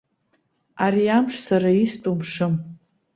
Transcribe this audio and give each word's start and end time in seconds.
Ари 0.83 1.05
амш 1.17 1.33
сара 1.45 1.71
истәу 1.83 2.15
мшым. 2.19 2.53